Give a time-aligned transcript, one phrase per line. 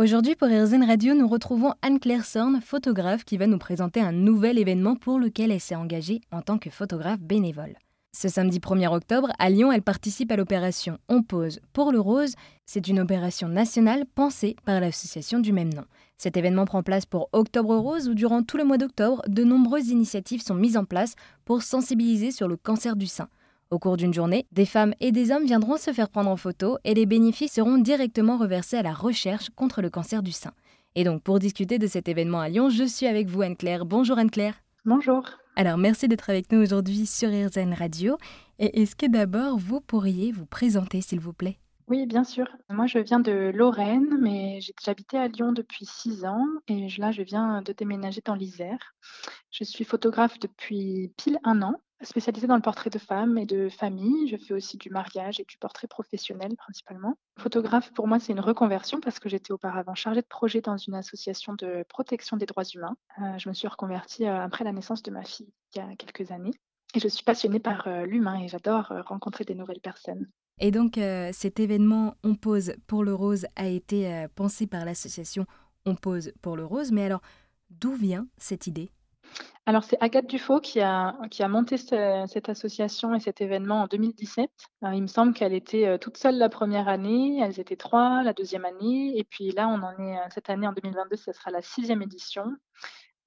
[0.00, 4.58] Aujourd'hui, pour RZN Radio, nous retrouvons Anne-Claire Sorn, photographe, qui va nous présenter un nouvel
[4.58, 7.76] événement pour lequel elle s'est engagée en tant que photographe bénévole.
[8.16, 12.36] Ce samedi 1er octobre, à Lyon, elle participe à l'opération On pose pour le rose.
[12.64, 15.84] C'est une opération nationale pensée par l'association du même nom.
[16.16, 19.90] Cet événement prend place pour Octobre Rose où durant tout le mois d'octobre, de nombreuses
[19.90, 23.28] initiatives sont mises en place pour sensibiliser sur le cancer du sein.
[23.72, 26.76] Au cours d'une journée, des femmes et des hommes viendront se faire prendre en photo
[26.84, 30.52] et les bénéfices seront directement reversés à la recherche contre le cancer du sein.
[30.94, 33.86] Et donc pour discuter de cet événement à Lyon, je suis avec vous Anne-Claire.
[33.86, 34.56] Bonjour Anne-Claire.
[34.84, 35.22] Bonjour.
[35.56, 38.18] Alors merci d'être avec nous aujourd'hui sur RZN Radio.
[38.58, 41.56] Et est-ce que d'abord vous pourriez vous présenter s'il vous plaît?
[41.88, 42.46] Oui, bien sûr.
[42.70, 47.22] Moi, je viens de Lorraine, mais j'habitais à Lyon depuis six ans et là, je
[47.22, 48.94] viens de déménager dans l'Isère.
[49.50, 53.68] Je suis photographe depuis pile un an spécialisée dans le portrait de femmes et de
[53.68, 54.28] famille.
[54.28, 57.16] Je fais aussi du mariage et du portrait professionnel principalement.
[57.38, 60.94] Photographe, pour moi, c'est une reconversion parce que j'étais auparavant chargée de projet dans une
[60.94, 62.96] association de protection des droits humains.
[63.20, 65.96] Euh, je me suis reconvertie euh, après la naissance de ma fille il y a
[65.96, 66.52] quelques années.
[66.94, 70.28] Et je suis passionnée par euh, l'humain et j'adore rencontrer des nouvelles personnes.
[70.58, 71.00] Et donc
[71.32, 75.46] cet événement On pose pour le rose a été pensé par l'association
[75.86, 76.92] On pose pour le rose.
[76.92, 77.22] Mais alors,
[77.70, 78.90] d'où vient cette idée?
[79.64, 81.14] Alors, c'est Agathe Dufaux qui a,
[81.48, 84.50] monté cette association et cet événement en 2017.
[84.92, 88.32] il me semble qu'elle était euh, toute seule la première année, elles étaient trois la
[88.32, 91.52] deuxième année, et puis là, on en est euh, cette année en 2022, ce sera
[91.52, 92.44] la sixième édition.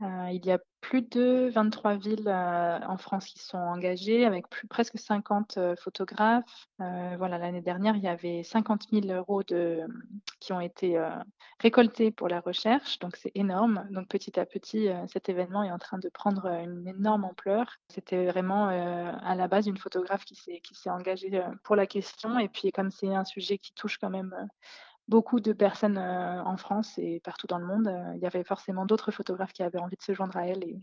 [0.01, 4.49] Euh, il y a plus de 23 villes euh, en France qui sont engagées, avec
[4.49, 6.67] plus, presque 50 euh, photographes.
[6.79, 9.41] voilà, l'année dernière, il y avait 50 000 euros
[10.39, 11.01] qui ont été
[11.59, 13.87] récoltés pour la recherche, donc c'est énorme.
[13.91, 17.77] Donc petit à petit, cet événement est en train de prendre une énorme ampleur.
[17.89, 22.71] C'était vraiment à la base une photographe qui s'est engagée pour la question, et puis
[22.71, 24.35] comme c'est un sujet qui touche quand même
[25.07, 27.87] beaucoup de personnes euh, en France et partout dans le monde.
[27.87, 30.63] Euh, il y avait forcément d'autres photographes qui avaient envie de se joindre à elle.
[30.63, 30.79] Et,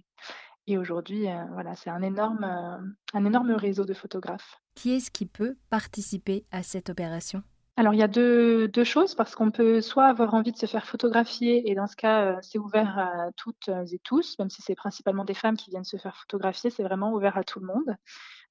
[0.67, 4.61] et aujourd'hui, euh, voilà, c'est un énorme, un énorme réseau de photographes.
[4.75, 7.43] Qui est-ce qui peut participer à cette opération?
[7.77, 10.67] Alors, il y a deux, deux choses, parce qu'on peut soit avoir envie de se
[10.67, 14.75] faire photographier, et dans ce cas, c'est ouvert à toutes et tous, même si c'est
[14.75, 17.97] principalement des femmes qui viennent se faire photographier, c'est vraiment ouvert à tout le monde.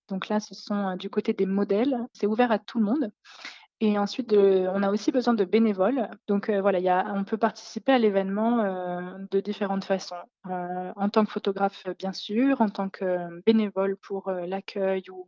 [0.08, 3.12] Donc là, ce sont du côté des modèles, c'est ouvert à tout le monde.
[3.84, 6.08] Et ensuite, on a aussi besoin de bénévoles.
[6.28, 10.16] Donc euh, voilà, y a, on peut participer à l'événement euh, de différentes façons.
[10.46, 15.28] Euh, en tant que photographe, bien sûr, en tant que bénévole pour l'accueil ou,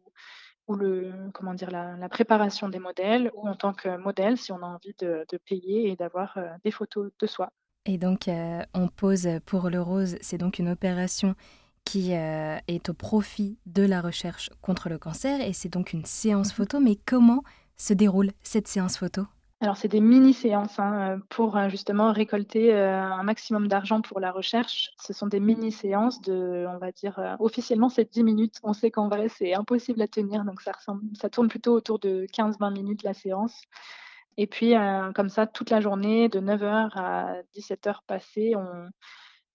[0.68, 4.62] ou le, comment dire, la, préparation des modèles, ou en tant que modèle si on
[4.62, 7.50] a envie de, de payer et d'avoir des photos de soi.
[7.86, 8.30] Et donc,
[8.76, 11.34] on pose pour le rose, c'est donc une opération
[11.86, 16.54] qui est au profit de la recherche contre le cancer, et c'est donc une séance
[16.54, 16.80] mmh photo.
[16.80, 17.44] Mais comment
[17.78, 19.26] se déroule cette séance photo
[19.64, 24.30] alors, c'est des mini-séances hein, pour euh, justement récolter euh, un maximum d'argent pour la
[24.30, 24.92] recherche.
[25.00, 28.56] Ce sont des mini-séances de, on va dire, euh, officiellement, c'est 10 minutes.
[28.64, 31.98] On sait qu'en vrai, c'est impossible à tenir, donc ça, ressemble, ça tourne plutôt autour
[32.00, 33.62] de 15-20 minutes la séance.
[34.36, 34.74] Et puis,
[35.16, 38.56] comme ça, toute la journée, de 9h à 17h passées,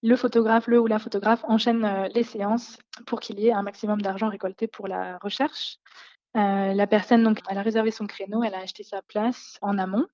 [0.02, 4.00] le photographe, le ou la photographe enchaîne les séances pour qu'il y ait un maximum
[4.00, 5.78] d'argent récolté pour la recherche.
[6.38, 9.76] Euh, la personne, donc, elle a réservé son créneau, elle a acheté sa place en
[9.76, 10.06] amont.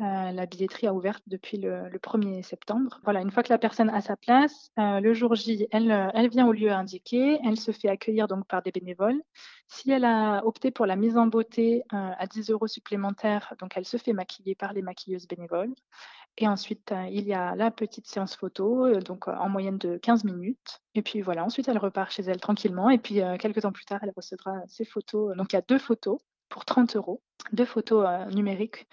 [0.00, 3.00] Euh, la billetterie a ouvert depuis le, 1er septembre.
[3.04, 6.28] Voilà, une fois que la personne a sa place, euh, le jour J, elle, elle
[6.28, 9.22] vient au lieu indiqué, elle se fait accueillir donc par des bénévoles.
[9.68, 13.86] Si elle a opté pour la mise en beauté à 10 euros supplémentaires, donc elle
[13.86, 15.72] se fait maquiller par les maquilleuses bénévoles.
[16.38, 19.78] Et ensuite, euh, il y a la petite séance photo, euh, donc euh, en moyenne
[19.78, 20.82] de 15 minutes.
[20.94, 22.90] Et puis voilà, ensuite elle repart chez elle tranquillement.
[22.90, 25.36] Et puis quelques temps plus tard, elle recevra ses photos.
[25.36, 26.18] Donc il y a deux photos
[26.48, 28.86] pour 30 euros, deux photos numériques.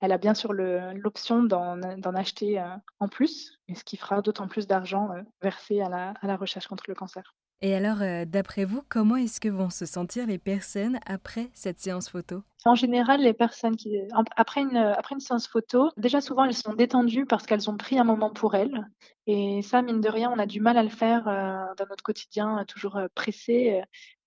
[0.00, 1.80] Elle a bien sûr l'option d'en
[2.14, 2.64] acheter
[3.00, 5.08] en plus, ce qui fera d'autant plus d'argent
[5.42, 7.34] versé à la, à la recherche contre le cancer.
[7.60, 11.80] Et alors, euh, d'après vous, comment est-ce que vont se sentir les personnes après cette
[11.80, 12.44] séance photo?
[12.64, 13.98] En général, les personnes qui,
[14.36, 17.98] après une, après une séance photo, déjà souvent elles sont détendues parce qu'elles ont pris
[17.98, 18.86] un moment pour elles.
[19.26, 22.04] Et ça, mine de rien, on a du mal à le faire euh, dans notre
[22.04, 23.82] quotidien, toujours euh, pressé.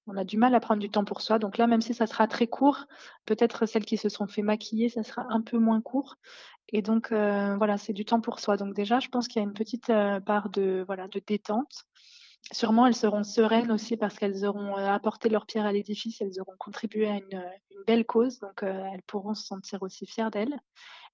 [0.07, 1.39] On a du mal à prendre du temps pour soi.
[1.39, 2.85] Donc là, même si ça sera très court,
[3.25, 6.15] peut-être celles qui se sont fait maquiller, ça sera un peu moins court.
[6.69, 8.57] Et donc, voilà, c'est du temps pour soi.
[8.57, 9.87] Donc déjà, je pense qu'il y a une petite
[10.25, 10.85] part de,
[11.27, 11.85] détente.
[12.51, 16.41] Sûrement, elles seront sereines aussi parce qu'elles auront euh, apporté leur pierre à l'édifice, elles
[16.41, 17.45] auront contribué à une,
[17.87, 20.59] belle cause, donc euh, elles pourront se sentir aussi fières d'elles.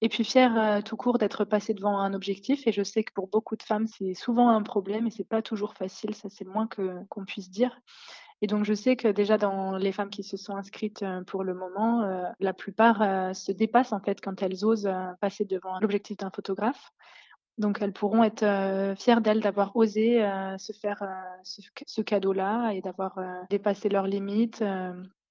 [0.01, 2.67] Et puis fières euh, tout court d'être passées devant un objectif.
[2.67, 5.41] Et je sais que pour beaucoup de femmes, c'est souvent un problème et c'est pas
[5.41, 7.79] toujours facile, ça c'est le moins que, qu'on puisse dire.
[8.41, 11.53] Et donc, je sais que déjà dans les femmes qui se sont inscrites pour le
[11.53, 12.07] moment,
[12.39, 14.89] la plupart se dépassent en fait quand elles osent
[15.21, 16.91] passer devant l'objectif d'un photographe.
[17.57, 18.45] Donc, elles pourront être
[18.99, 20.19] fières d'elles d'avoir osé
[20.59, 21.03] se faire
[21.43, 23.19] ce, cadeau-là et d'avoir
[23.49, 24.63] dépassé leurs limites.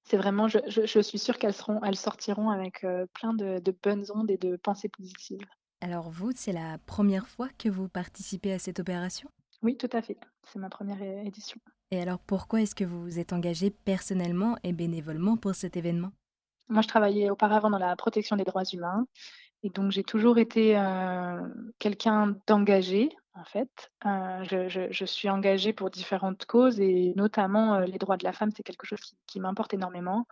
[0.03, 4.29] c'est vraiment, je, suis sûre qu'elles seront, elles sortiront avec plein de, de bonnes ondes
[4.29, 5.47] et de pensées positives.
[5.81, 9.29] Alors vous, c'est la première fois que vous participez à cette opération?
[9.61, 10.17] Oui, tout à fait.
[10.43, 11.59] C'est ma première édition.
[11.91, 16.11] Et alors pourquoi est-ce que vous vous êtes engagé personnellement et bénévolement pour cet événement?
[16.69, 19.07] Moi, je travaillais auparavant dans la protection des droits humains.
[19.63, 21.41] Et donc, j'ai toujours été euh,
[21.79, 23.91] quelqu'un d'engagé, en fait.
[24.05, 24.43] Euh,
[24.91, 28.63] je, suis engagée pour différentes causes et notamment euh, les droits de la femme, c'est
[28.63, 30.27] quelque chose qui, m'importe énormément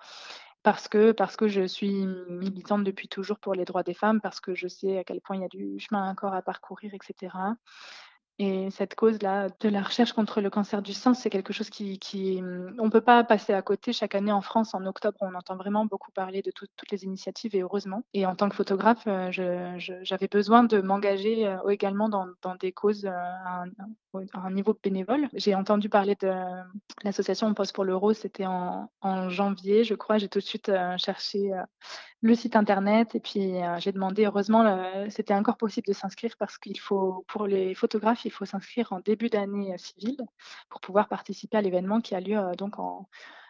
[0.61, 4.39] parce que, parce que je suis militante depuis toujours pour les droits des femmes, parce
[4.39, 7.35] que je sais à quel point il y a du chemin encore à parcourir, etc.
[8.37, 11.99] Et cette cause-là de la recherche contre le cancer du sein, c'est quelque chose qui,
[11.99, 12.41] qui
[12.79, 13.93] on peut pas passer à côté.
[13.93, 17.55] Chaque année en France, en octobre, on entend vraiment beaucoup parler de toutes les initiatives
[17.55, 18.03] et heureusement.
[18.13, 19.29] Et en tant que photographe, euh,
[19.77, 22.27] j'avais besoin de m'engager euh, également dans,
[22.59, 23.63] des causes euh, à
[24.33, 25.29] un, niveau bénévole.
[25.33, 26.33] J'ai entendu parler de
[27.03, 28.89] l'association On pose pour l'euro, c'était en,
[29.29, 30.17] janvier, je crois.
[30.17, 31.51] J'ai tout de suite cherché
[32.25, 34.25] le site internet et puis j'ai demandé.
[34.25, 38.91] Heureusement, c'était encore possible de s'inscrire parce qu'il faut pour les photographes il faut s'inscrire
[38.93, 40.17] en début d'année euh, civile
[40.69, 42.75] pour pouvoir participer à l'événement qui a lieu euh, donc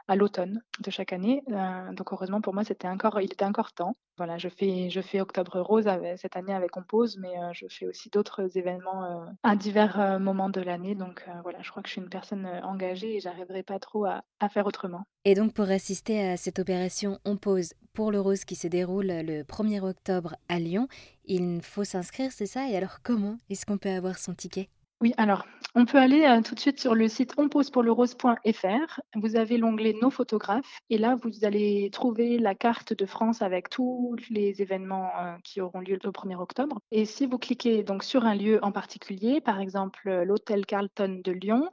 [0.08, 1.44] à l'automne de chaque année.
[1.52, 3.96] Euh, donc heureusement pour moi, c'était encore, il était encore temps.
[4.18, 5.88] Voilà, je fais, je fais Octobre Rose
[6.18, 10.96] cette année avec Compose, mais je fais aussi d'autres événements à divers moments de l'année.
[10.96, 14.24] Donc voilà, je crois que je suis une personne engagée et j'arriverai pas trop à,
[14.50, 15.04] faire autrement.
[15.26, 19.08] Et donc pour assister à cette opération On Pose pour le Rose qui se déroule
[19.08, 20.88] le 1er octobre à Lyon,
[21.26, 22.70] il faut s'inscrire, c'est ça?
[22.70, 24.70] Et alors comment est-ce qu'on peut avoir son ticket?
[25.02, 25.46] Oui, alors,
[25.76, 29.02] on peut aller euh, tout de suite sur le site onposepourlerose.fr.
[29.16, 33.70] Vous avez l'onglet Nos photographes et là, vous allez trouver la carte de France avec
[33.70, 36.80] tous les événements euh, qui auront lieu le 1er octobre.
[36.92, 41.32] Et si vous cliquez donc sur un lieu en particulier, par exemple l'hôtel Carlton de
[41.34, 41.70] Lyon,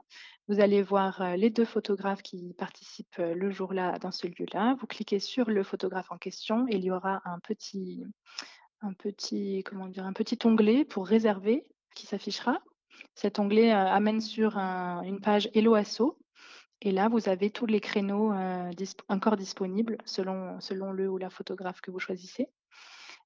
[0.49, 4.75] vous allez voir euh, les deux photographes qui participent le jour-là dans ce lieu-là.
[4.81, 8.03] Vous cliquez sur le photographe en question et il y aura un petit,
[8.81, 11.63] un un petit onglet pour réserver
[11.95, 12.59] qui s'affichera.
[13.15, 16.17] Cet onglet euh, amène sur une page Hello Asso.
[16.81, 18.71] Et là, vous avez tous les créneaux euh,
[19.07, 22.49] encore disponibles selon, selon le ou la photographe que vous choisissez.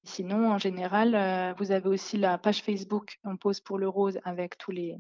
[0.04, 4.20] Sinon, en général, euh, vous avez aussi la page Facebook On pose pour le rose
[4.24, 4.96] avec tous les,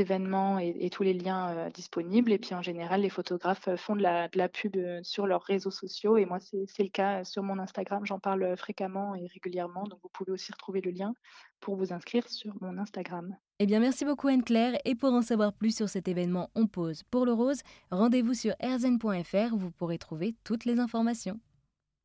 [0.00, 2.32] événements et, tous les liens euh, disponibles.
[2.32, 6.16] Et puis, en général, les photographes euh, font de la, pub sur leurs réseaux sociaux.
[6.16, 8.06] Et moi, c'est le cas sur mon Instagram.
[8.06, 9.84] J'en parle fréquemment et régulièrement.
[9.84, 11.12] Donc, vous pouvez aussi retrouver le lien
[11.60, 13.36] pour vous inscrire sur mon Instagram.
[13.58, 14.78] Eh bien, merci beaucoup Anne-Claire.
[14.84, 17.60] Et pour en savoir plus sur cet événement On pose pour le rose,
[17.90, 21.38] rendez-vous sur erzen.fr où vous pourrez trouver toutes les informations.